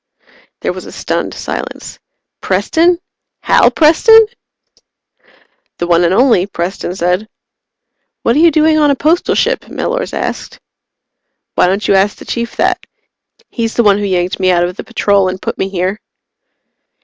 There 0.61 0.73
was 0.73 0.87
a 0.87 0.91
stunned 0.91 1.35
silence. 1.35 1.99
"Preston? 2.41 2.97
Hal 3.41 3.69
Preston?" 3.69 4.25
"The 5.77 5.85
one 5.85 6.03
and 6.03 6.11
only," 6.11 6.47
Preston 6.47 6.95
said. 6.95 7.29
"What 8.23 8.35
are 8.35 8.39
you 8.39 8.49
doing 8.49 8.79
on 8.79 8.89
a 8.89 8.95
Postal 8.95 9.35
ship?" 9.35 9.65
Mellors 9.69 10.11
asked. 10.11 10.59
"Why 11.53 11.67
don't 11.67 11.87
you 11.87 11.93
ask 11.93 12.17
the 12.17 12.25
Chief 12.25 12.55
that? 12.55 12.83
He's 13.51 13.75
the 13.75 13.83
one 13.83 13.99
who 13.99 14.03
yanked 14.05 14.39
me 14.39 14.49
out 14.49 14.63
of 14.63 14.75
the 14.75 14.83
Patrol 14.83 15.29
and 15.29 15.39
put 15.39 15.59
me 15.59 15.69
here." 15.69 15.99